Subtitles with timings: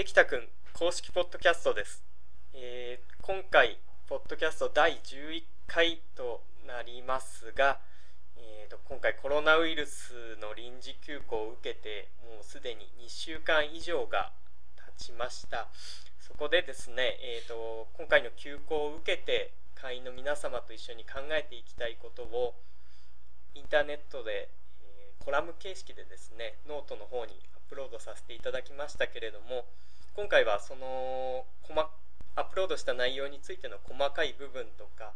[0.00, 2.02] でき太くん公式ポッドキャストです、
[2.54, 3.76] えー、今回
[4.08, 7.76] ポッドキャスト第11回となりますが、
[8.34, 14.32] えーと、今回コロナウイルスの臨時休校を受けてもうすでに2週間以上が
[14.96, 15.68] 経ちました。
[16.18, 22.54] そこでですね、えーと、今回の休校を受けて会員の皆様と一緒に考えていきたいことを
[23.54, 24.48] インターネットで、
[24.80, 29.66] えー、コラム形式でですねノートの方にアップロードさせていただきましたけれども
[30.14, 31.44] 今回はその
[32.36, 35.12] アップロードした内容についての細かい部分とか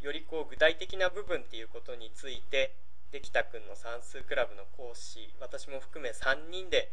[0.00, 2.74] よりこう具体的な部分っていうことについて
[3.12, 6.90] できたくんの算数クラブの講師私も含め3人で、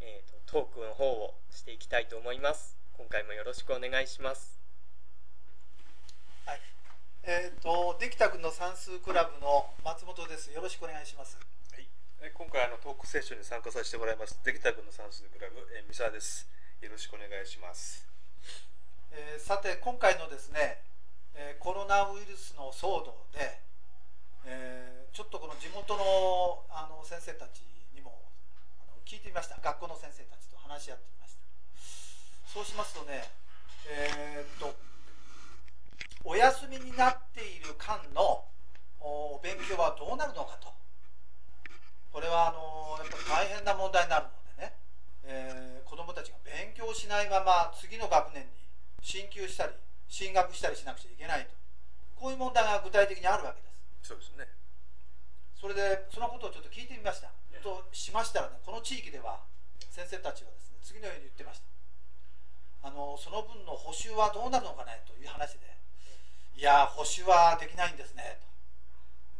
[0.00, 2.76] えーと、トークの方をしていきたいと思います。
[2.98, 4.58] 今回もよろしくお願いします。
[6.44, 6.60] はい。
[7.22, 10.50] えーと、できたくんの算数クラブの松本です。
[10.52, 11.38] よろしくお願いします。
[11.72, 11.86] はい。
[12.34, 16.48] 今回あのトークセッションに参加させてもらいますできたくんの算数クラブ、えー、三沢です
[16.86, 18.06] よろしくお願いします、
[19.10, 20.78] えー、さて今回のですね、
[21.34, 23.58] えー、コロナウイルスの騒動で、
[24.46, 28.14] えー、ちょっとこの地元のあの先生たちにも
[28.86, 29.58] あの聞いてみました。
[29.58, 32.54] 学校の先生たちと話し合ってみました。
[32.54, 33.26] そうしますとね
[33.90, 34.70] えー、っと
[36.22, 38.46] お休みになっている間の
[39.02, 40.70] お勉強はどうなるのかと。
[42.14, 44.30] これはあのやっぱり大変な問題になるの
[45.28, 48.50] えー、子どもたちが勉強しないまま次の学年に
[49.00, 49.72] 進級したり
[50.10, 51.54] 進学したりしなくちゃいけないと。
[52.18, 53.68] こういう問題が具体的にあるわけで
[54.02, 54.10] す。
[54.10, 54.46] そうですね。
[55.54, 59.40] それでそのことをちょっと聞いてみました、ね、としましたらねこの地域では
[59.90, 61.66] 先生たちはですね次のように言ってました。
[62.86, 65.66] あのその分の補習はどうなるのかねという話で
[66.54, 68.38] いや補習はできないんですね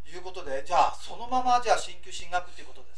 [0.02, 2.96] ということでじゃあそのままじゃあ進級進学っていうことです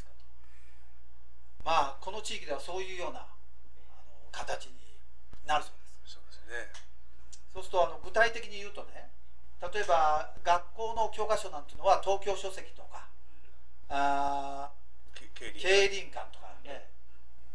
[1.68, 3.26] まあこの地域ではそういうような
[4.32, 4.72] 形に
[5.46, 5.72] なるそう
[6.04, 6.14] です。
[6.14, 6.72] そうですね。
[7.52, 9.10] そうするとあの具体的に言うとね
[9.60, 13.08] 例えば学校の教科書なんていうのは東京書籍とか
[13.90, 14.70] あ
[15.34, 16.86] 経輪館とかね、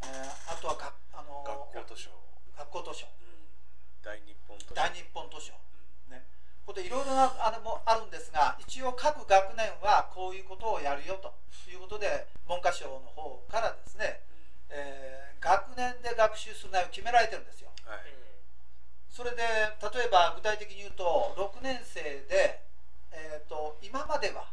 [0.02, 1.44] えー、あとはがあの
[1.74, 2.09] 学校図書。
[2.58, 3.47] 学校図書、うん、
[4.03, 4.76] 大日本図書。
[4.76, 5.53] 大日本図書、
[6.09, 6.24] ね。
[6.66, 11.34] こでいろいろなあれもあるんですが一応各学年はこういうことをやるよと
[11.70, 14.22] いうことで文科省の方からですね、
[14.73, 18.01] えー、学年で学習する内容を決められてるんですよ、はい、
[19.13, 22.66] それで例えば具体的に言うと6年生で、
[23.13, 24.50] えーと、今までは、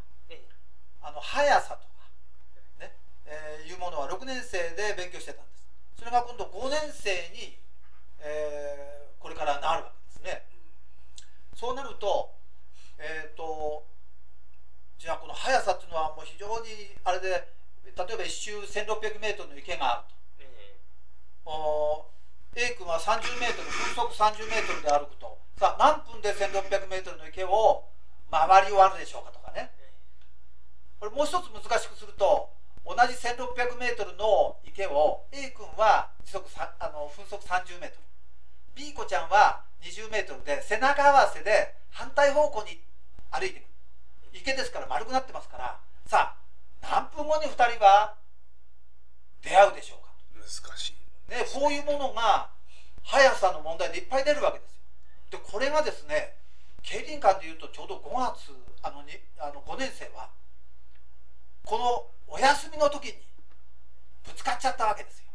[1.01, 2.05] あの速さとか
[2.79, 2.93] ね、
[3.25, 5.65] えー、いうものは6年生で勉強してたんです。
[5.99, 7.57] それが今度5年生に、
[8.21, 10.45] えー、これからなるわけですね、
[11.57, 12.31] そうなると
[13.01, 13.85] えっ、ー、と
[14.99, 17.49] じゃあこの速さっていうのはもう非常にあれで
[17.85, 20.45] 例えば1周 1600m の池がある
[21.45, 22.07] と、お
[22.55, 25.39] A 君は 30m 分速 30m で歩くと。
[25.59, 27.85] さあ何分で 1600m の池を
[28.31, 29.71] 回り終わるでしょうかとかね。
[30.99, 32.51] これもう一つ難しくすると
[32.85, 37.93] 同じ 1600m の池を A 君は時速あの分速 30m
[38.75, 42.81] B 子ちゃんは 20m で背中合わせで反対方向に
[43.31, 43.65] 歩いていく
[44.33, 45.79] 池ですから丸くなってますから。
[46.07, 46.40] さあ
[46.83, 48.15] 何分後に2人は
[49.43, 50.11] 出会うでしょうか。
[50.35, 52.51] 難しい、ね、こういうものが
[53.03, 55.39] 速さの問題でいっぱい出るわけですよ。
[55.43, 56.37] でこれがですね
[56.83, 58.53] 競輪館でいうとちょうど5月
[58.83, 60.31] あのにあの5年生は
[61.65, 63.13] このお休みの時に
[64.27, 65.27] ぶつかっちゃったわけですよ。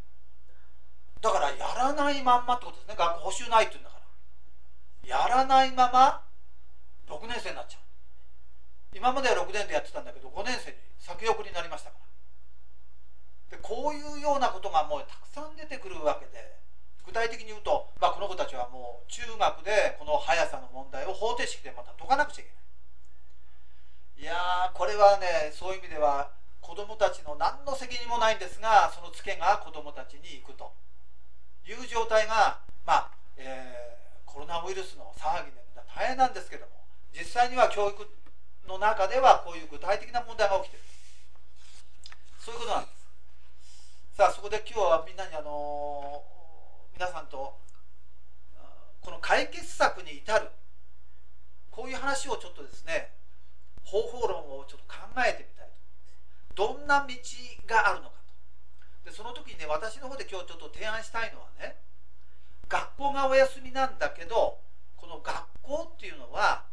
[1.22, 2.96] だからやらないまんまってことですね。
[2.98, 4.06] 学校補習ないっていうんだから。
[5.10, 6.22] やらないまま
[7.08, 7.85] 6年生になっちゃう
[8.96, 12.00] 今までは6年でやってたんだけど5年生に先送りになりましたか
[13.52, 13.58] ら。
[13.58, 16.58] でこういうようなことがもうたくさん出てくるわけで
[17.06, 22.64] 具体的に言うと、まあ、この子たちはもう中学でこの速さの問題を方程式でまた解かなくちゃいけない。
[24.16, 26.32] いやこれはねそういう意味では
[26.62, 30.72] 子どもたちの何の責任もないんですがそのツケが子どもたちに行くと。
[31.66, 35.58] いう状態が、まあえー、コロナウイルスの騒ぎで
[35.96, 36.72] 大変なんですけども
[37.12, 38.06] 実際には教育
[38.68, 40.84] の中ではこういう具体的な問題が起きてる。
[42.40, 44.18] そういうことなんです。
[44.18, 46.24] さあそこで今日はみんなにあの
[46.94, 47.58] 皆さんと
[49.02, 50.50] この解決策に至る。
[51.72, 53.12] こういう話をちょっとですね
[53.84, 55.70] 方法論をちょっと考えてみたい
[56.56, 56.74] と。
[56.78, 57.14] どんな道
[57.68, 58.16] があるのか
[59.04, 59.10] と。
[59.10, 61.76] でその時にね私の方で今日ちょっと提案したいのはね
[62.68, 64.58] 学校がお休みなんだけど
[64.96, 66.64] この学校っていうのは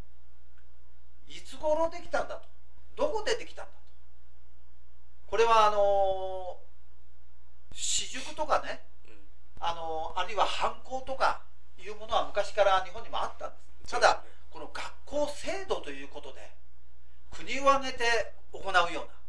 [1.36, 2.42] いつ頃できたんだと。
[2.96, 3.78] どこでできたんだと。
[5.26, 6.58] これはあの
[7.72, 8.84] 私塾とかね、
[9.58, 11.40] あのあるいは反抗とか
[11.80, 13.56] いうものは昔から日本にもあったんで
[13.86, 13.92] す。
[13.92, 16.52] ただこの学校制度ということで
[17.30, 18.04] 国を挙げて
[18.52, 19.22] 行うような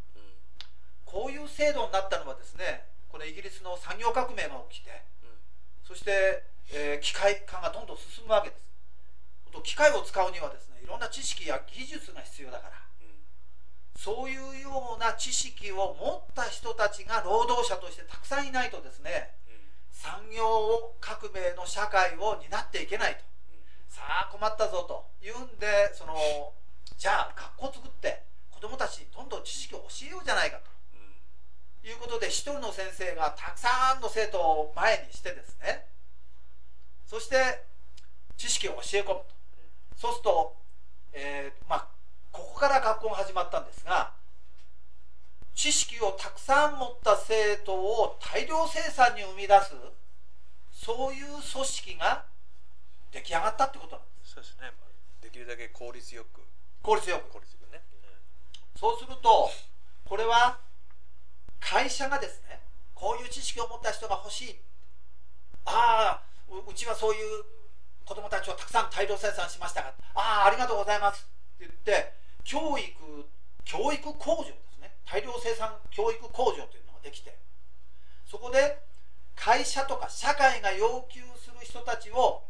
[1.05, 4.91] こういう制度になったのはですねこのイギリスの産業革命が起きて
[5.87, 8.63] そして、えー機械化がどんどん進むわけです
[9.53, 12.73] と機械を使うにはですねいろんな知識や技術が必要だから。
[13.95, 19.31] そういうような知識を持った人たちが労働者としてたくさんいないとですね
[19.91, 23.23] 産業革命の社会を担っていけないと。
[23.87, 26.17] さあ困ったぞというんでその
[26.97, 30.73] じゃあ学校作って子どもたちにどんどん知識を教えようじゃないかと。
[31.85, 33.67] いうことで一人の先生がたくさ
[33.97, 35.85] んの生徒を前にしてですね
[37.05, 37.65] そして
[38.37, 39.25] 知識を教え込むと
[39.97, 40.55] そうすると、
[41.13, 41.87] えーまあ
[42.31, 44.11] ここから学校が始まったんですが
[45.53, 49.73] 知識をたくさん持った生徒を大量生産に生み出す
[50.73, 52.25] そういう組織が
[53.11, 54.33] 出来上がったってことなんです。
[54.33, 56.41] そうですね、まあ、できるだけ効率よく。
[56.81, 57.29] 効率よく。
[57.29, 57.81] 効率よくね、
[58.75, 59.49] そうすると
[60.03, 60.57] これは
[61.59, 62.59] 会社がですね
[62.95, 64.59] こういう知識を持った人が欲しい。
[65.65, 67.43] ああううちはそういう
[68.05, 71.25] 子どもたちをたくさん大量生産しましたがああありがとうございます。
[71.55, 72.13] って言って
[72.43, 72.91] 教育
[73.63, 74.91] 教育工場ですね。
[75.05, 77.37] 大量生産教育工場というのができて
[78.25, 78.79] そこで
[79.35, 82.43] 会社とか社会が要求する人たちを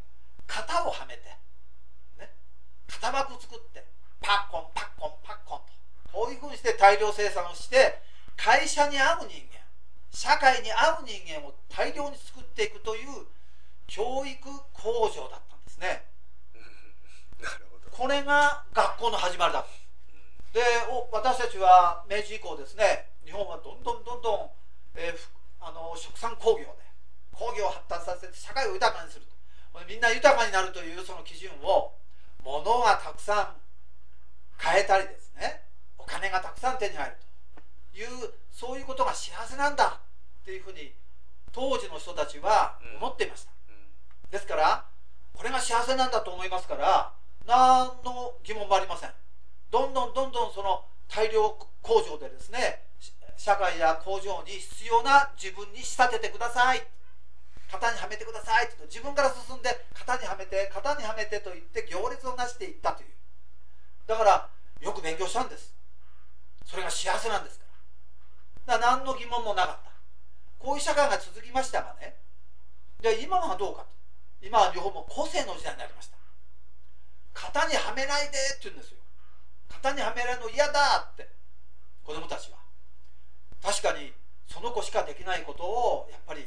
[0.47, 1.23] 型をはめて、
[2.19, 2.29] ね、
[2.87, 3.85] 型枠作って
[4.21, 5.65] パッコンパッコンパッコンと
[6.11, 8.01] こういうふうにして大量生産をして
[8.37, 9.59] 会社に合う人間
[10.11, 13.25] 社会に合う人間を大量に作っていくという
[13.87, 14.37] 教育
[14.73, 16.05] 工場だったんですね。
[17.41, 19.61] なるほど、これが学校の始まりだ。
[19.63, 19.83] と
[20.53, 24.49] でお私たちは明治以降ですね日本はどんどんどんどん、
[24.95, 26.83] えーふあの殖産工業で
[27.31, 29.25] 工業を発達させて社会を豊かにする
[29.89, 31.93] みんな豊かになるというその基準を
[32.43, 33.61] 物がたくさん
[34.59, 35.63] 買えたりですね
[35.97, 40.01] お金がたくさん手に入るというそういうことが幸せなんだ
[40.43, 40.91] っていうふうに
[41.51, 43.62] 当時の人たちは思っていました、うん
[44.33, 44.83] ですから
[45.31, 47.13] これが幸せなんだと思いますから
[47.45, 49.11] 何の疑問もありません。
[49.69, 52.81] どんどんどんどんその大量工場でですね
[53.37, 56.81] 社会や工場に必要な自分に仕立ててください。
[57.71, 58.69] 型にはめてください。
[58.69, 63.09] と自分から進んで型にはめて型にはめてと言って行列をなしていったという。
[64.07, 64.49] だから
[64.81, 65.75] よく勉強したんです。
[66.65, 67.65] それが幸せなんですか
[68.65, 68.79] ら。
[68.79, 69.91] だから何の疑問もなかった。
[70.57, 72.15] こういう社会が続きましたがね。
[73.01, 74.02] で今はどうかと。
[74.43, 76.17] 今は日本も個性の時代になりました。
[77.33, 78.99] 型にはめないでって言うんですよ。
[79.71, 81.31] 型にはめられるの嫌だって。
[82.03, 82.59] 子供たちは。
[83.63, 84.11] 確かに
[84.45, 86.45] その子しかできないことをやっぱり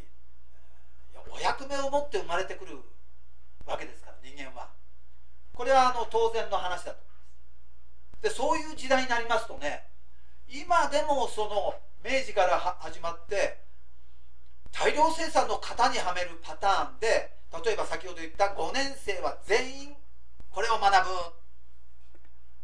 [1.32, 2.76] お役目を持って生まれてくる
[3.64, 4.69] わけですから人間は。
[5.54, 7.00] これはあの当然の話だと。
[7.00, 7.08] 思い
[8.12, 9.84] ますでそういう時代になりますとね
[10.49, 13.64] 今でもその明治から始まって
[14.70, 19.96] 大量生産の型にはめるパターンで例えば先ほど言った5年生は全員
[20.50, 20.93] これを学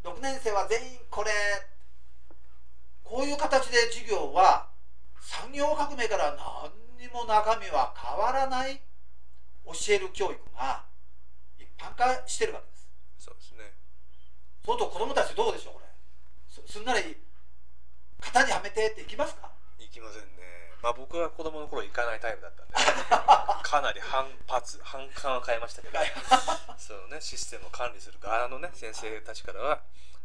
[0.03, 0.11] ぶ。
[0.11, 1.31] 6年生は全員これ。
[3.05, 4.69] こういう形で授業は
[5.21, 6.37] 産業革命から
[6.99, 8.81] 何にも中身は変わらない。
[9.65, 10.85] 教える教育が
[11.59, 12.89] 一般化してるわけです。
[13.19, 13.73] そうですね。
[14.67, 15.87] そうと子供たちどうでしょうこれ。
[16.49, 17.17] すすんなり
[18.21, 19.51] 型にはめてっていきますか？
[19.79, 20.32] 行きませんね
[20.83, 22.75] まあ僕は子供の頃行かないタイプだったんで。
[23.63, 25.99] かなり反発反感は変えましたけど。
[26.77, 29.83] そのねシステムを管理する側のね先生たちからは、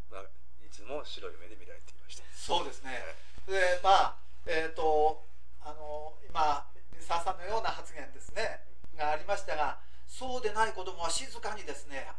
[0.09, 0.21] まあ、
[0.65, 2.23] いつも白い目で見られていました。
[2.35, 3.15] そうですね。
[3.45, 5.23] でまあえっ、と
[5.61, 12.11] あの今三沢さんのような発言ですねがありましたがそうでない子供は静かにですね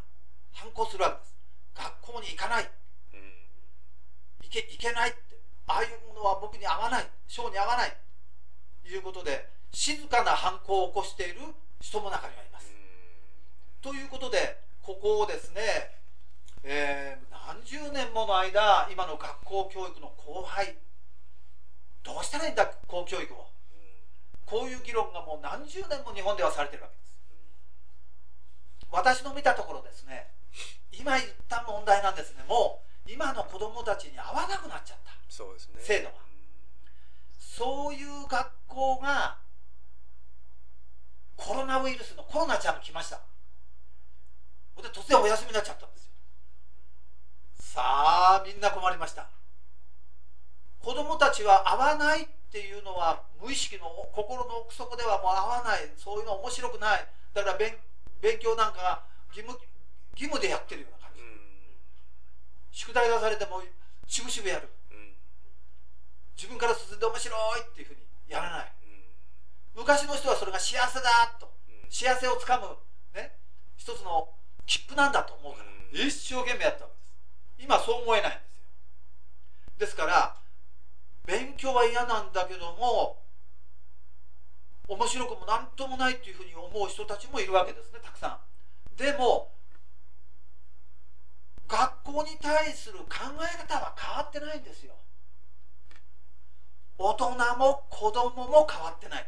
[0.53, 1.35] 反抗するわけです。
[1.75, 2.71] 学校に行かない。
[3.15, 3.47] うん。
[4.43, 5.39] 行け行けないって。
[5.67, 7.07] ああいうものは僕に合わない。
[7.29, 7.91] 性に合わない。
[7.91, 7.97] と
[8.89, 11.41] いうことで静かな反抗を起こしている
[11.81, 12.73] 人も中にはいます。
[13.83, 15.61] ということでここをですね、
[16.65, 20.77] えー何十年もの間今の学校教育の後輩
[22.05, 23.47] どうしたらいいんだ公教育を。
[24.45, 27.17] こういう議論がもう何十年も日本ではされてるわけです。
[28.93, 30.29] 私の見たところですね
[30.93, 32.45] 今言った問題なんですね。
[32.47, 35.13] もう今の子供たちに合わなくなっちゃった。
[35.29, 35.81] そうですね。
[35.81, 36.28] 制度は
[37.59, 39.37] そういう学校が
[41.37, 43.21] コロナウイルスのコロナちゃんが来ました。
[44.77, 46.13] ほんで突然お休みになっちゃったんですよ。
[47.59, 49.29] さあみんな困りました。
[50.79, 53.85] 子供たちは合わないっっていうのは無意識の
[54.17, 55.93] 心の奥底ではもう合わない。
[55.97, 57.05] そういうの面白くない。
[57.35, 57.77] だから勉
[58.23, 59.53] 勉強なんかが義務
[60.17, 61.21] 義務でやってるような感じ、
[62.73, 63.63] 宿題出されても
[64.07, 64.69] しぶしぶやる
[66.39, 68.73] 自分から進んで面白いっていうふうにやらない。
[69.75, 71.51] 昔の人はそれが幸せだと。
[71.91, 72.77] 幸せをつかむ、
[73.19, 73.35] ね、
[73.77, 74.29] 一つの
[74.67, 75.69] 切符なんだと思うから。
[75.91, 77.03] 一生懸命やったわけで
[77.59, 77.65] す。
[77.65, 78.63] 今そう思えないんですよ。
[79.79, 80.37] ですから
[81.27, 83.19] 勉強は嫌なんだけども
[84.89, 88.39] 面白くも何ともないっていうふうに思う人たちもいるわけですねたくさ
[88.95, 88.97] ん。
[88.97, 89.51] でも
[91.69, 93.07] 学校に対する考
[93.41, 94.95] え方は変わってないんですよ
[96.99, 99.27] 大人も子供も変わってない。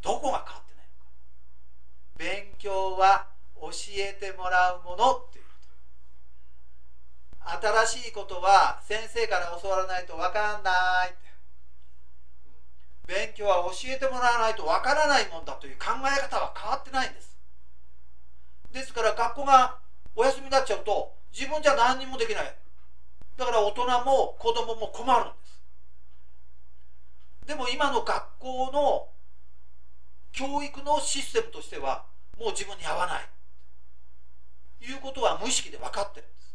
[0.00, 2.40] どこが変わってない？
[2.44, 3.26] 勉強は
[3.60, 5.44] 教えてもらうものっていう。
[7.86, 11.14] 新しいことは先生から教わらないと分かんない
[13.06, 17.36] 勉強は教えてもらわないと分からないもんだという考え方は変わってないんです。
[18.72, 19.76] ですから学校が
[20.16, 22.56] お休みになっちゃうと自分じゃ何にもできない。
[23.36, 25.60] だから大人も子供も困るんです。
[27.46, 29.08] でも今の学校の
[30.32, 32.04] 教育のシステムとしては
[32.38, 33.28] もう自分に合わない。
[34.84, 36.54] いうことは無意識で分かってるんです。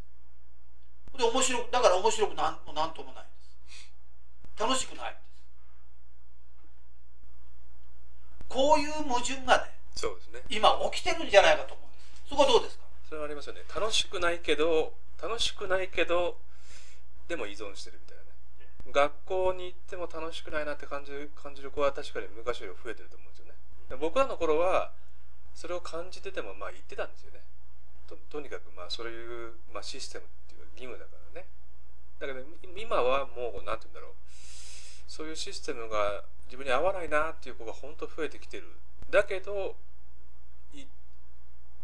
[1.18, 3.58] で面白だから面白くなんもなんともないんです。
[4.62, 5.24] 楽しくないんです。
[8.48, 10.44] こういう矛盾がねそうですね。
[10.50, 12.30] 今起きてるんじゃないかと思うんです。
[12.30, 12.86] そこはどうですか？
[13.10, 13.66] それはありますよね。
[13.74, 16.38] 楽しくないけど楽しくないけど
[17.30, 18.30] でも依存してるみたいなね。
[18.92, 23.54] 学校に行っても楽しくないなって感じる感じる子は確かに昔より増えてると思うんですよね。
[24.02, 24.92] 僕らの頃は
[25.54, 27.42] それを感じててもまあ言ってたんですよね。
[28.08, 31.46] ととにかくまあそういう、まあ、システムっていうか義務だからね。
[32.18, 32.42] だけど
[32.76, 34.14] 今はもう何て言うんだろう。
[35.08, 38.74] そういうシステムが自分に合わないなっていう子が本当増えてきてる。
[39.12, 39.76] だけど
[40.74, 40.86] い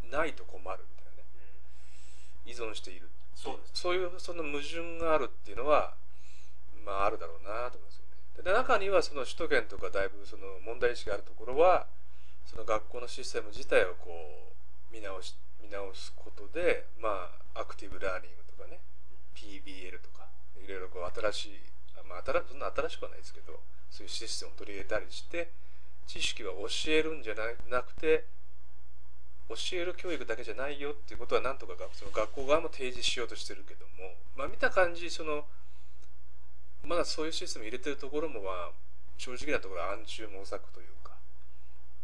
[0.10, 1.30] ないと困るみたいなね、
[2.46, 5.94] 依存しているそうですそういうその矛盾があるっていうのは
[6.86, 8.44] まああるだろうなと思いますよね。
[8.44, 11.88] で中にはその首都圏とかだいぶその問題意識があるところは
[12.46, 18.80] その学校のシステム自体をこう見直し見直すことでまあアクティブラーニングとかね
[19.36, 20.28] PBL とか
[20.64, 21.60] いろいろこう新しい
[22.08, 25.50] まあ新そんな新しくはないですけどそういうシステムを取り入れたりして
[26.08, 27.36] 知識は教えるんじゃ
[27.70, 28.26] なくて
[29.50, 35.46] 教える教育だけじゃないよっていうことはなんとかその学校側も提示しようとしてるけどもまあ見た感じその
[36.84, 38.72] まだそういうシステム入れてるところもまあ
[39.18, 41.14] 正直なところ暗中模索というか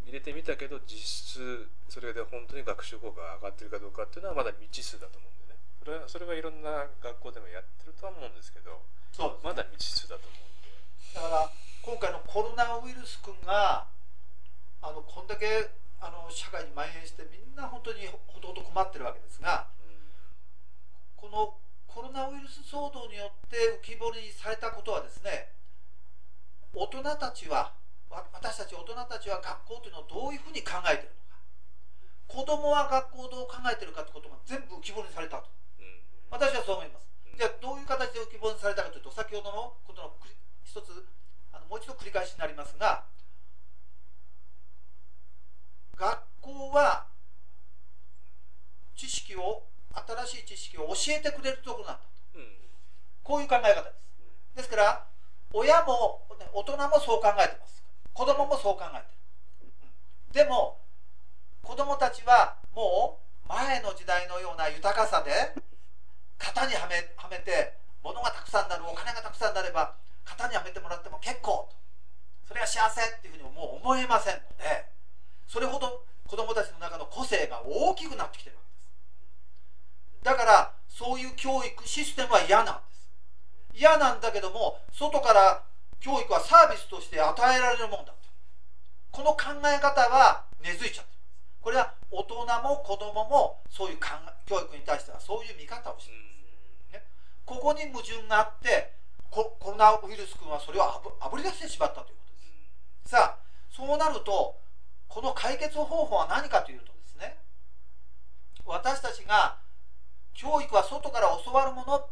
[0.05, 5.59] 入れてみたけど実質それで本当に学習効果が上がってるかどうかっていうのはまだ未知数だと思うんでね。
[5.83, 8.77] それはそれはいろんな学校でもやってるとは思うんですけどね。
[9.43, 10.71] まだ未知数だと思うんで。
[11.15, 13.85] だから今回のコロナウイルス君が
[14.81, 15.69] あのこんだけ
[16.01, 19.69] あの社会に蔓延してみんな本当にほとほと困ってるわけですが
[21.15, 21.53] この
[21.85, 25.53] コロナウイルス騒動によって浮き彫りにされたことはですね
[26.73, 27.73] 大人たちは
[28.09, 31.37] わ私たち大人たちは学校というのをどういうふうに考えているのか
[32.27, 35.51] 子供は学校をどう考えているかということが全部浮き彫りにされたと。
[35.79, 35.99] うん。
[36.31, 37.07] 私はそう思います。
[37.27, 37.37] うん。
[37.37, 40.15] じゃあどういう形で浮き彫りにされたかというと先ほどのことの
[40.63, 41.05] 一つ
[41.51, 43.03] あのもう一度繰り返しになりますが
[46.01, 47.05] 学校は
[48.95, 49.61] 知識を
[50.25, 52.01] 新しい知識を教えてくれるところなんだ
[52.33, 52.39] と。
[52.39, 52.47] うん。
[53.21, 53.93] こういう考え方で
[54.57, 54.57] す。
[54.57, 55.05] ですから
[55.53, 57.83] 親もね大人もそう考えてます。
[58.13, 59.13] 子供もそう考えて
[59.61, 59.69] る。
[59.77, 60.33] うん。
[60.33, 60.81] でも
[61.61, 65.29] 子供たちはもう前の時代のような豊かさで
[66.39, 69.93] 型にはめはめて物がたくさんなるお金がたくさんなれば
[70.25, 71.75] 型にはめてもらっても結構と。
[72.47, 74.89] それが幸せっていうふうにもう思えませんので
[75.47, 80.23] それほど子供たちの中の個性が大きくなってきてるわけです。
[80.23, 83.09] だからそういう教育システムは嫌なんです。
[83.73, 85.63] 嫌なんだけども外から
[85.99, 88.13] 教育はサービスとして与えられるもんだと。
[89.11, 91.17] この考え方は根付いちゃってる。
[91.61, 96.21] これは大人も子供もそういう考え教育に対してはそういう見方をしてる
[97.51, 98.93] ここに矛盾があって
[99.29, 102.39] ココロナウイルス君はそれをあぶあぶり出してしまったということで
[103.03, 103.11] す。
[103.11, 103.37] さあ
[103.69, 104.55] そうなると
[105.11, 107.35] この解決方法は何かというとですね
[108.65, 109.57] 私たちが
[110.33, 112.09] 教育は外から教わるものと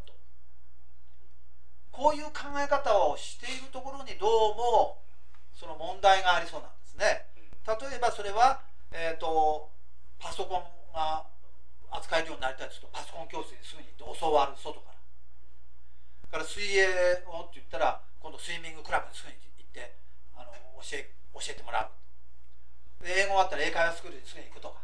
[1.91, 5.00] こういう考え方をしているところにどうも
[5.56, 7.27] その問題がありそうなんですね。
[7.68, 9.68] 例えばそれは、えー、と
[10.20, 10.63] パソコン
[10.96, 11.24] が
[11.91, 15.00] 扱えるようになりたいとするとパソコン教室にすぐに行って教わる外から。
[16.32, 16.88] から水泳
[17.27, 19.96] をって言ったら今度スイミングクラブにすぐに行って
[20.36, 22.00] あの教え教えてもらう
[23.03, 24.79] で英語があったら英会話スクールにすぐに行くとか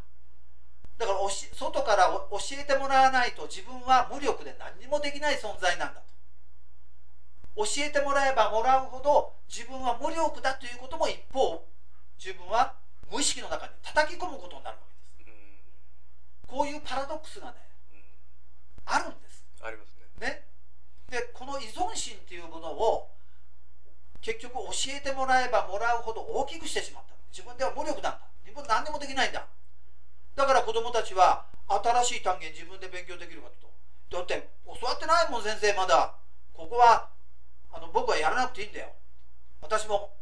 [0.97, 6.05] だからおし外からお教えてもらわないと自分は無力で何にもできない存在なんだと。
[7.55, 11.63] 教えてもらえばもらうほど自分は無力だということも一方
[12.19, 12.75] 自分は
[13.09, 14.83] 無意識の中に叩き込むことになるわ
[15.17, 15.35] けです。
[16.51, 16.59] うん。
[16.59, 17.53] こういうパラドックスがね
[17.93, 18.03] うん。
[18.83, 19.45] あるんです。
[19.63, 20.27] ありますね。
[20.27, 20.43] ね、
[21.09, 23.07] でこの依存心っていうものを
[24.19, 27.15] 結局教えてもらえばもらうほど大きくしてしまった。
[27.31, 28.19] 自分では無力なんだ。
[28.43, 29.45] 自分何にもできないんだ。
[30.35, 33.69] だから子供たちは新しい単元自分で勉強できるかと。
[34.17, 36.13] だって教わってないもん先生まだ。
[36.53, 37.09] ここは
[37.73, 38.93] あの僕はやらなくていいんだよ。
[39.61, 40.13] 私も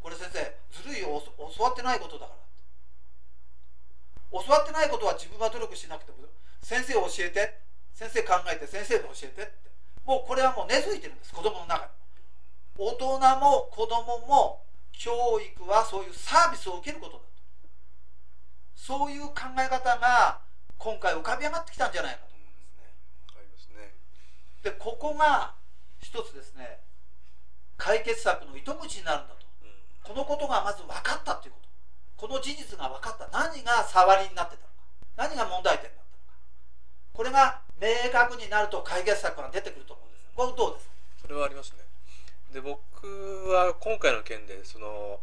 [0.00, 0.38] これ先生
[0.70, 1.22] ずるいよ。
[1.36, 2.38] 教わってないことだから。
[4.30, 6.18] 教わってないことは自分が努力しなくても
[6.62, 7.60] 先生教えて。
[7.92, 9.52] 先生考えて先生も教えてって。
[10.06, 11.90] もうこれはもう根付いてるんです子供の中に。
[12.78, 17.24] 大人も子供も教育はそういうサービスを受けることだと。
[18.74, 20.40] そういう考え方が
[20.80, 22.88] 今回浮かび上がってきたんじゃないかと思うんですね。
[23.36, 23.92] ありますね。
[24.64, 25.52] でここが
[26.00, 26.80] 一つですね
[27.76, 29.44] 解決策の糸口になるんだと。
[29.62, 29.76] うん。
[30.02, 31.68] このことがまず分かったということ。
[32.28, 33.28] この事実が分かった。
[33.28, 35.28] 何が触りになってたのか。
[35.28, 36.34] 何が問題点だったのか。
[37.12, 40.92] これが明確になると解決策が出てくると思うんですこれどうですか？
[41.20, 41.84] それはありますね。
[42.52, 42.80] で僕
[43.52, 45.20] は今回の件でその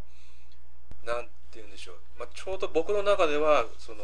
[1.05, 4.03] なんて言うんでしょう、まあ、ちょうど僕の中ではその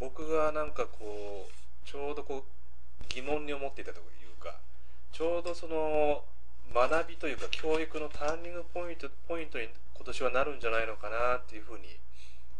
[0.00, 4.56] 僕がなんかこうちょうどこう疑問に思っていたというか
[5.12, 6.22] ちょうどその
[6.74, 11.96] 学びというか教育のターニングポイントポイントに今年はなるんじゃないのかなっていうふうに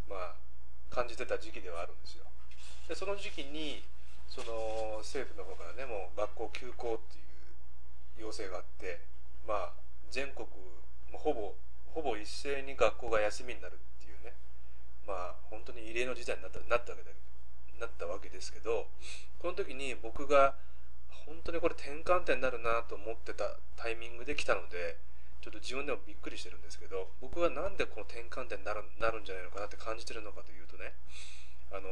[0.09, 0.35] まあ
[0.90, 2.25] 感じてた時期ではあるんですよ。
[2.88, 3.85] でその時期に
[4.28, 9.00] その政府の方からねもう学校休校っていう要請があって
[9.47, 9.73] まあ
[10.11, 10.49] 全国
[11.12, 11.54] ほぼ
[11.92, 13.79] ほぼ一斉に学校が休みになる
[15.09, 17.11] まあ本当に異例の事態になったなったわけだ
[17.81, 18.87] なったわけですけど
[19.38, 20.55] この時に僕が
[21.25, 24.99] 本当にこれ転換点になるなと思ってたタイミングで来たので
[25.40, 30.92] ちょっと自分でもびっくりしてるんですけど僕はなんでこの転換点になるなるんじゃないのかなって感じてるのかというとね
[31.73, 31.88] あの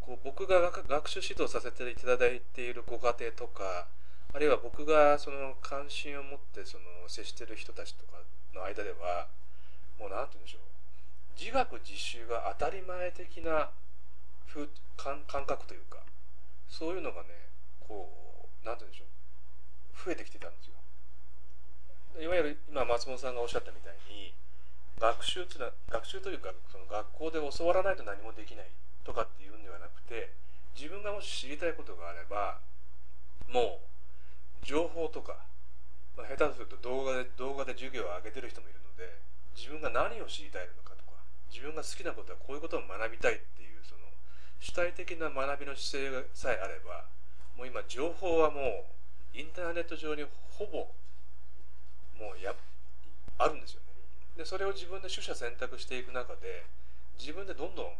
[0.00, 3.88] こう僕が学学習指導させていただいているご家庭とか
[4.32, 8.22] あるいは僕がその関心を持ってその接してる人たちとか
[8.54, 9.26] の間では
[9.98, 10.69] もう何て言うんでしょう。
[11.40, 13.70] 自学自習が当たり前的な
[14.96, 15.96] 感感覚というか
[16.68, 17.28] そういうのがね
[17.80, 18.12] こ
[18.44, 20.04] う何て言うんでしょう。
[20.04, 20.76] 増えてきてたんですよ。
[22.20, 24.34] いわゆる今松本さんがおっしゃったみたいに
[25.00, 28.68] 学習というのは学習というかその学校で教わらないと何もできない
[29.04, 30.32] とかっていうんではなくて
[30.76, 32.60] 自分がもし知りたいことがあれば
[33.48, 35.40] もう情報とか、
[36.16, 39.16] まあ、下手すると動画で動画で授業を上げてる人もいるので
[39.56, 40.99] 自分が何を知りたいのか
[41.50, 44.00] 自分が好きなことはこういうことを学びたいっていうその
[44.58, 47.04] 主体的な学びの姿勢さえあれば
[47.56, 48.86] もう今情報はも
[49.34, 50.24] うインターネット上に
[50.56, 50.88] ほぼ
[52.18, 52.54] もうや
[53.38, 53.86] あるんですよね。
[54.36, 56.64] でそれを自分で取捨選択していく中で
[57.18, 57.92] 自分でどんどん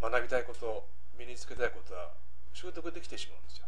[0.00, 0.84] 学びたいこと
[1.18, 2.12] 身につけたいことは
[2.52, 3.66] 習得できてしまうんですよ。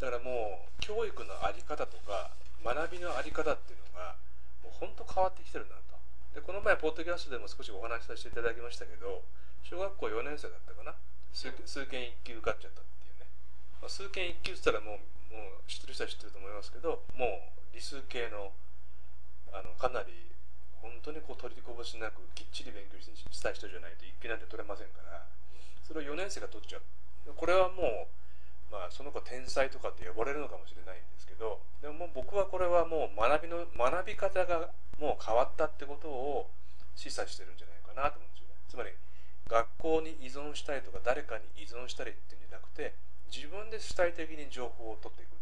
[0.00, 2.30] だからもう教育の在り方とか
[2.64, 4.16] 学びの在り方っていうのが
[4.62, 5.91] もう本当変わってきてるなと。
[6.34, 9.22] でこの前ポッドキャストでも少しお話しさせていただきましたけど
[9.62, 10.94] 小学校4年生だったかな？
[11.32, 13.28] 数数検1級受かっちゃったっていうね、
[13.80, 18.52] まあ、数検1級って言ったらもうもう知ってる人は知ってると思いますけどもう理数系の
[19.52, 20.12] あのかなり
[20.80, 25.24] 本当にこう取りこぼしなくきっちり勉強した人じゃないと一級なんて取れませんから
[25.84, 26.82] それを4年生が取っちゃう。
[27.36, 28.08] これはも
[28.70, 34.70] う、まあ、その子天才とかって呼ばれるのかもしれないんですけどでも僕はこれはもう学びの学び方が
[35.02, 36.46] もう変わったってことを
[36.94, 38.54] 示唆してるんじゃないかなと思うんですよね。
[38.70, 38.94] つまり
[39.50, 42.94] 学校に依存したいとか誰かに依存したりっていうんじゃなくて
[43.26, 45.34] 自分で主体的に情報を取っていく。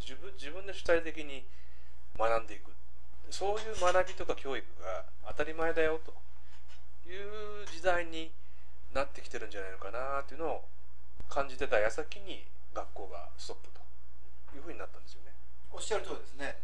[0.00, 1.44] 自分自分で主体的に
[2.16, 2.72] 学んでいく。
[3.28, 6.12] そういう学びとか教育が当たり前だよと
[7.08, 8.32] いう時代に
[8.94, 10.64] なってきてるんじゃないのかなっていうのを
[11.28, 13.68] 感じてた矢先に学校がストップ
[14.52, 15.32] というふうになったんですよね。
[15.72, 16.56] おっしゃる通りですね。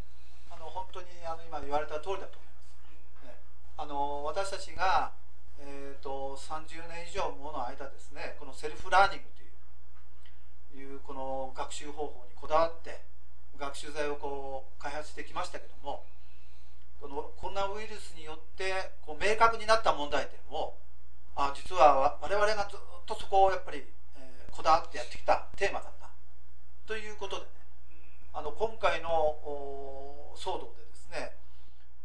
[0.50, 2.52] あの本当にあの今言われた通りだと思い
[3.24, 3.38] ます、ね、
[3.78, 5.12] あの私たちが、
[5.58, 9.42] えーと、30年以上もの間ですねこのセルフラーニングと
[10.76, 13.00] いういうこの学習方法にこだわって
[13.58, 16.04] 学習材をこう開発してきましたけども
[17.00, 20.74] このコロナウイルスによってこう明確になった問題点を
[21.34, 23.78] あ実は我々がずっとそこをやっぱり、
[24.16, 26.10] えーこだわってやってきたテーマだった。
[26.86, 27.48] ということでね。
[28.34, 29.08] あの今回の
[30.37, 31.37] 騒動でですね、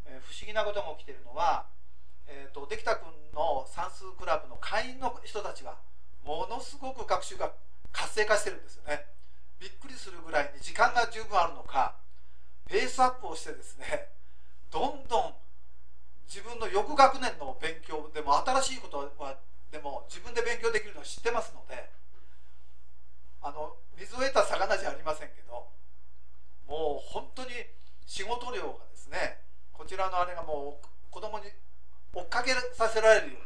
[0.05, 1.65] えー不思議なことが起きているのは、
[2.27, 5.77] えー、とできたくんの算数クラブの会員の人たちは
[6.25, 7.51] ものすごく学習が
[7.91, 9.05] 活性化してるんですよね。
[9.59, 11.95] びっくりするぐらいに時間が十分あるのか
[12.67, 14.09] ペースアップをしてですね
[14.71, 15.33] どんどん
[16.27, 19.37] 自分の翌学年の勉強でも新しいことは
[19.71, 21.89] でも自分で勉強できるのを知ってますので
[23.41, 25.69] あの水を得た魚じゃありませんけど
[26.67, 27.49] もう本当に
[28.05, 29.39] 仕事量がですね
[29.71, 31.45] こちらのあれがもう子供に
[32.13, 33.45] 追っかけさせられるような。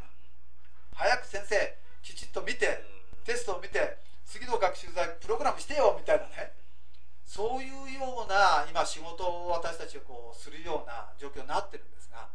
[0.93, 1.55] 早く先生
[2.03, 2.83] きちっと見て
[3.23, 6.53] テストを見て次の学習材プログラムしてよみたいなね。
[7.25, 12.27] そういうような今仕事を私たちがこうするような状況になってるんですが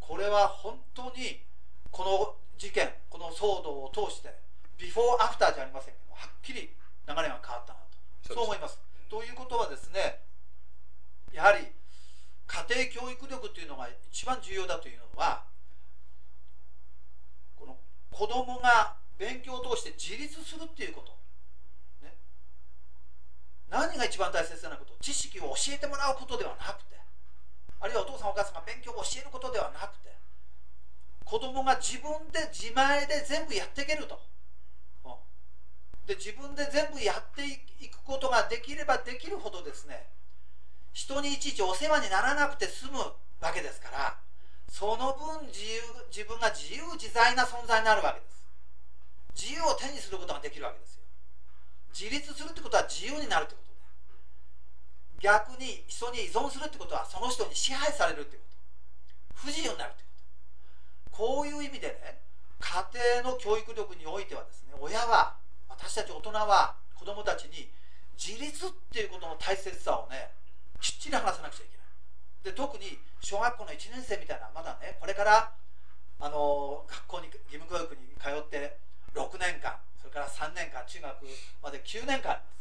[0.00, 1.46] これは本当に
[1.92, 4.34] この事件この騒動を通して
[4.78, 6.66] ビフォーアフターじゃありませんけどはっきり流
[7.06, 7.78] れが変わったな
[8.26, 8.34] と。
[8.34, 8.80] そう思います。
[9.08, 10.18] ということはですね
[11.32, 11.70] やはり
[12.52, 15.44] 家庭教育力というのが一番重要だというのは
[17.56, 17.78] この
[18.10, 21.16] 子供が勉強を通して自立するっていうこと、
[22.04, 22.12] ね、
[23.70, 24.92] 何が一番大切なこと？
[25.00, 27.00] 知識を教えてもらうことではなくて。
[27.80, 30.12] あるいはお父さんお母さんが勉強を教えることではなくて。
[31.24, 34.20] 子供が自分で自前で全部やっていけると。
[36.06, 37.46] で自分で全部やって
[37.80, 40.04] いくことができればできるほどですね
[40.92, 44.16] 人にいちいちお世話にならなくて済むわけですから
[44.68, 48.40] その分自由自分が自由自在な存在になるわけです。
[49.36, 51.02] 自由を手にすることができるわけですよ。
[51.92, 53.76] 自立するってことは自由になるってことで
[55.20, 58.42] 逆に人に依存するってことはその人に支配されるってこ
[59.36, 59.44] と。
[59.44, 60.08] 不自由になるってこ
[61.12, 61.16] と。
[61.16, 62.18] こういう意味でね
[62.58, 62.88] 家
[63.22, 65.36] 庭の教育力においてはですね親は
[65.68, 67.68] 私たち大人は子供たちに
[68.16, 70.30] 自立っていうことの大切さをね
[70.82, 72.50] きっちり話さなくちゃいけない。
[72.50, 75.54] で特に小学校の1年生みたいなまだねこれから
[76.18, 78.82] あの学校に義務教育に通って
[79.14, 81.14] 6年間それから3年間中学
[81.62, 82.58] まで9年間あります。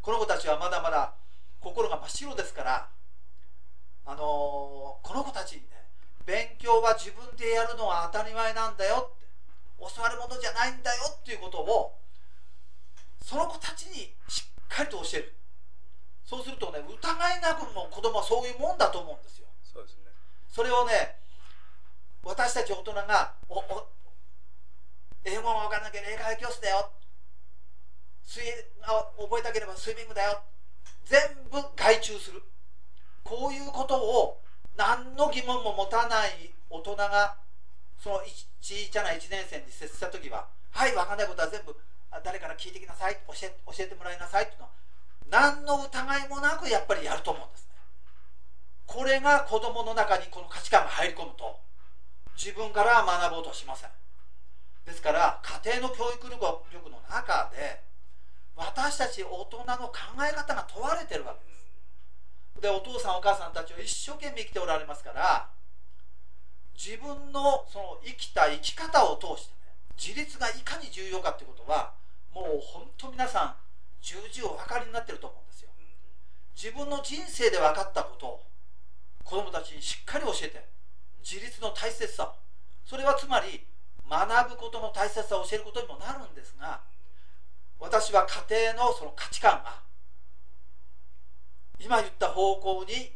[0.00, 1.12] この子たちはまだまだ
[1.58, 2.88] 心が真っ白ですから
[4.06, 5.82] あのこの子たちにね
[6.24, 9.26] 勉強は自分でやるのは当たり前なんだよって
[9.78, 11.98] 教わるものじゃないんだよっていうことを
[13.22, 15.34] その子たちにしっかりと教える。
[16.28, 19.48] そうするとね疑いなくも子供はそういうもんだと思うんですよ。
[19.64, 20.12] そうですね。
[20.52, 21.16] それをね
[22.22, 23.88] 私たち大人がおお
[25.24, 26.92] 英語が分からなきゃ英会話教室だよ。
[28.24, 28.52] 水泳
[28.84, 30.42] が覚えたければスイミングだよ。
[31.06, 31.18] 全
[31.50, 32.42] 部外注する。
[33.24, 34.42] こういうことを
[34.76, 37.36] 何の疑問も持たない大人が
[37.98, 38.20] その
[38.60, 41.74] ちいちゃな1年生に接した時ははい分かんないことは全部
[42.10, 43.16] あ誰から聞いてきなさい。
[43.26, 44.72] 教え教えてもらいなさいっていうのは
[45.30, 47.74] 何の疑いもなくやっぱりやると思うんですね。
[48.86, 51.60] これが子供の中にこの価値観が入り込むと
[52.36, 53.90] 自分からは学ぼうとしません。
[54.86, 57.82] ですから家庭の教育力の中で
[58.56, 59.94] 私たち大人の考
[60.28, 62.60] え方が問われてるわけです。
[62.60, 65.48] でお父さんお母さんたちは一生懸命生きておられますから
[66.74, 71.92] 自分のその生きた生き方を通してね自立がいかに重要かってことは
[72.34, 73.67] もう本当皆さん
[74.00, 75.70] 重々お分かりになってると思うんですよ。
[76.54, 78.42] 自分の人生で分かったことを
[79.24, 80.64] 子供たちにしっかり教えて
[81.22, 82.34] 自立の大切さ
[82.84, 83.62] それはつまり
[84.08, 86.80] 学ぶことの大切さを教えることにもなるんですが
[87.78, 89.82] 私は家庭のその価値観が
[91.78, 93.12] 今言った方向に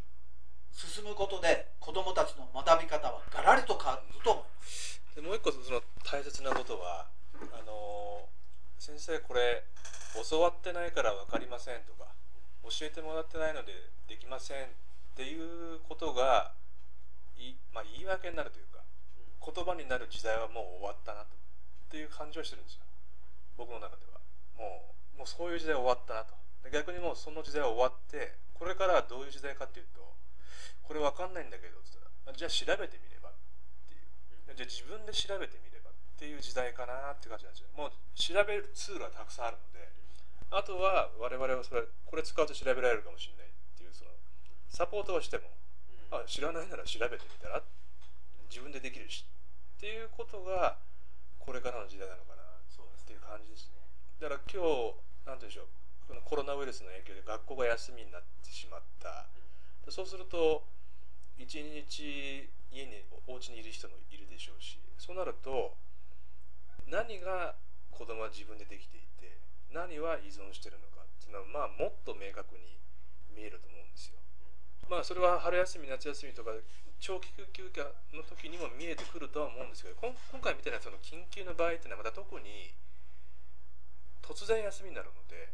[0.70, 5.00] 進むことで子どもたちの学び方はガラリと変わると思います。
[5.16, 7.06] でもう一個その大切なことは
[7.52, 8.28] あの
[8.78, 9.64] 先生これ
[10.32, 12.08] 教わってないから分かりませんとか
[12.64, 14.68] 教えてもらってないのでできませんっ
[15.12, 16.56] ていうことが
[17.36, 18.80] い、まあ、言い訳になるというか
[19.44, 22.88] 言葉になる時代はもう終わったなとっていう感じはしてるんですよ。
[23.60, 24.24] 僕の中では。
[24.56, 26.32] もうもうそういう時代は終わったなと。
[26.64, 30.00] で逆にもうその時代は終わってこれからはどういう時代かっていうと
[30.80, 33.36] これ分かんないんだけどって言ったらじゃあ調べてみればっ
[33.84, 34.56] ていう。
[34.56, 37.68] じゃあ自分で調べてみればっていう時代かなって感じなんですよ。
[37.76, 40.01] もう調べるツールはたくさんあるので
[40.52, 44.10] あとは我々はそれこれ使うと調べられるかもしれないっていうその
[44.68, 45.48] サポートをしても
[46.12, 47.62] あ知らないなら調べてみたら
[48.50, 49.24] 自分でできるし
[49.78, 50.76] っていうことが
[51.40, 53.82] これからの時代なのかなっていう感じですね。
[54.20, 54.94] だから今日
[55.26, 55.66] 何て言うんでしょう
[56.06, 59.26] このコロナウイルスの影響で学校が休みになってしまった。
[59.90, 60.62] そうすると
[61.36, 65.74] 一日家にお家にいる人もいるでしょうしそうなると
[66.86, 67.56] 何が
[67.90, 69.11] 子供は自分でできていて
[69.72, 72.74] 何は依存してるのかっっていうのはまあもっと明確に
[73.30, 74.18] 見えると思うんですよ。
[74.90, 76.50] まあそれは春休み夏休みとか
[76.98, 82.74] 長期休暇の時にも見えてくるとは思うんですけど今今回みたいなその緊急の場合っていうのはまた特に
[84.20, 85.48] 突然休みになるので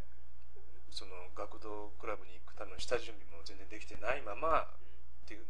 [0.91, 5.47] その学童クラブに行くための下準備も全然できてないままっていう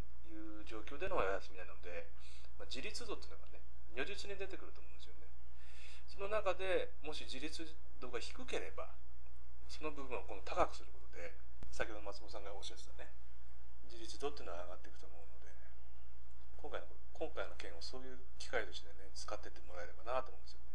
[0.66, 2.10] 状況でのお休みなので、
[2.58, 3.62] まあ、自立度っていうのがね
[3.96, 5.17] 如実に出てくると思うんですよね。
[6.18, 7.62] その中でもし自立
[8.02, 8.90] 度が低ければ
[9.70, 11.30] その部分を今度高くすることで
[11.70, 13.06] 先ほど松本さんがおっしゃってたね
[13.86, 15.54] 自立度っていうのは上がっていくと思うので
[16.58, 20.74] 今回の今回の件をそういう機会としてね使ってってもらえればなと思うんですよね。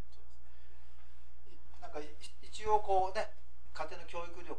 [1.84, 2.24] なんか一
[2.72, 3.36] 応こうね
[3.76, 4.56] 家庭の教育力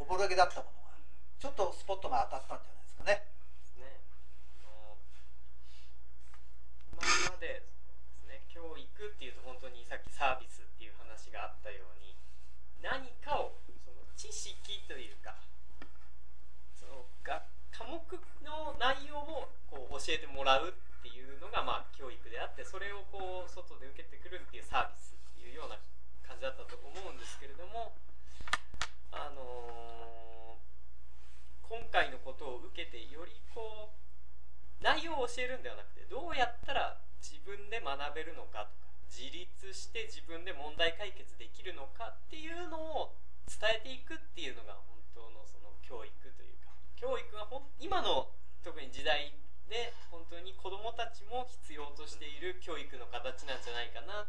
[0.00, 0.96] おぼろげだったものが
[1.36, 3.20] ちょっとスポットが当たったんじゃないですかね。
[3.84, 4.00] ね
[7.04, 7.75] 今まで
[8.96, 12.16] 教育っていうと本当にさっきサービスっていう話があったように
[12.80, 13.52] 何かを
[13.84, 15.36] その知識というか
[16.72, 18.00] そのが科目
[18.40, 25.76] の内容をこう教えてもらうっていうのがまあ教育であってそれをこう外で受けてくるっていうサービスっていうような
[26.24, 27.92] 感じだったと思うんですけれども
[29.12, 29.96] あのー
[31.66, 43.14] 今回のことを受けてよりこう内容を教えるんではなくてどうやったら自分で学べるのかとか自立して自分で問題解決できるのかっていうのを
[43.46, 48.28] 伝えていくっていうのが本当のその教育というか教育がほん今の
[48.62, 49.32] 特に時代
[49.70, 54.26] で本当に子どもたちも必要としている教育の形なんじゃないかな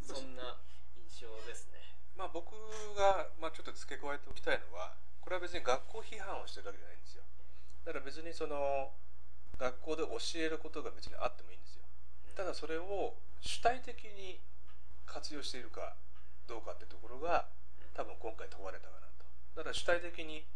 [0.00, 0.60] そんな
[0.96, 1.80] 印象ですね。
[2.16, 2.52] まあ僕
[2.96, 7.24] が、まあ、ちょっと付け加えておきたいのはこれは別に学校批判をしてるわけじゃないんですよ。
[7.84, 8.92] だから別にその
[9.58, 11.82] 学校で教えることが別にあってもいいんですよ。
[12.36, 14.38] ただそれを主体的に
[15.04, 15.98] 活用しているか
[16.46, 17.50] どうかってところが
[17.92, 19.26] 多分今回問われたかなと。
[19.58, 20.46] だから主体的に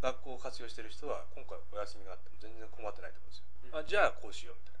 [0.00, 4.80] 学校を活用している人は今回お休みがあっても全然困ってないと思うんですよ、あじゃあこうしようみたい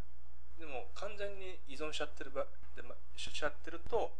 [0.56, 4.16] でも完全に依存しちゃってるばで、ま、しちゃってると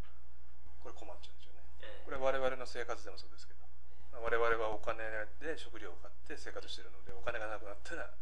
[0.85, 1.65] これ困っちゃうんですよね。
[1.81, 3.65] えこれ我々の生活でもそうですけど、
[4.13, 5.01] まあ我々はお金
[5.41, 8.13] で食料を買って生活してるのでお金がなくなったら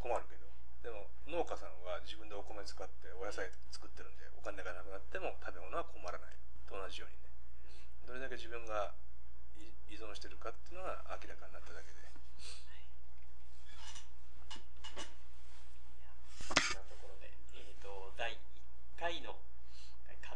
[0.00, 0.42] 困るけど。
[0.82, 3.90] でも農家さんは自分でお米使ってお野菜作っ
[5.22, 6.34] も食べ物は困らない
[6.66, 7.30] と同じようにね。
[8.10, 8.90] どれだけ自分が
[9.54, 12.02] 依依存してるかっていうのが明らかになっただけで。
[16.42, 18.36] そんなところで、えー、と第1
[18.98, 19.38] 回の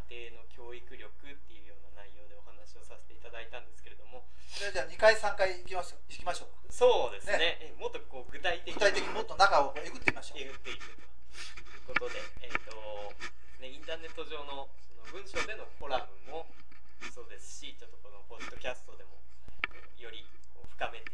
[0.08, 4.22] 家庭の教育力っていうような内容でお話をさせていただいたんですけれども。
[4.46, 6.72] それじゃあ2回3回いきます行きましょうか。
[6.72, 7.74] そうですね。
[7.74, 13.12] えもっとこう具体的具体的にもっと中をえぐってみましょうえぐっていくということで、えーと
[13.60, 14.68] ね、インターネット上の
[15.16, 16.44] 文章でのコラムも
[17.08, 19.16] そうですしちょっとこのポッドキャストでも
[19.96, 20.20] より
[20.76, 21.08] 深めて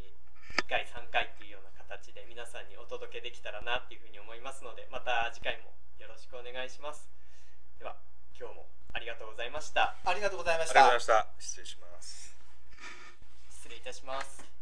[0.58, 5.70] 2回3回っていうような形で皆さんにお届けできたらなっていうふうに思いますのでまた次回も
[6.02, 7.06] よろしくお願いします
[7.78, 7.94] では
[8.34, 9.94] 今日もありがとうございました。
[10.02, 11.38] ありがとうございましありがとうたございました。
[11.38, 12.36] 失礼します。
[13.54, 14.61] 失礼いたします